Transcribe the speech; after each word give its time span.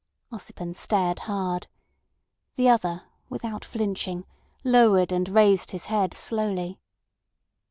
Ossipon 0.33 0.73
stared 0.73 1.19
hard. 1.29 1.67
The 2.55 2.67
other, 2.69 3.03
without 3.29 3.63
flinching, 3.63 4.25
lowered 4.63 5.11
and 5.11 5.29
raised 5.29 5.69
his 5.69 5.85
head 5.93 6.15
slowly. 6.15 6.79